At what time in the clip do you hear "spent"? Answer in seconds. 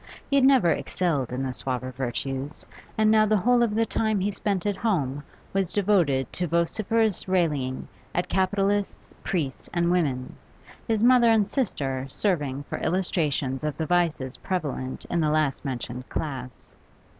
4.31-4.65